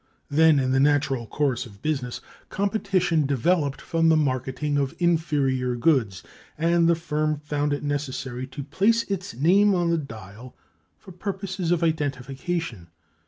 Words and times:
Then, 0.31 0.57
in 0.57 0.71
the 0.71 0.79
natural 0.79 1.27
course 1.27 1.67
of 1.67 1.83
business, 1.83 2.21
competition 2.49 3.27
developed 3.27 3.79
from 3.79 4.09
the 4.09 4.17
marketing 4.17 4.79
of 4.79 4.95
inferior 4.97 5.75
goods, 5.75 6.23
and 6.57 6.89
the 6.89 6.95
firm 6.95 7.37
found 7.41 7.71
it 7.71 7.83
necessary 7.83 8.47
to 8.47 8.63
place 8.63 9.03
its 9.11 9.35
name 9.35 9.75
on 9.75 9.91
the 9.91 9.99
dial 9.99 10.55
for 10.97 11.11
purposes 11.11 11.69
of 11.69 11.83
identification. 11.83 12.87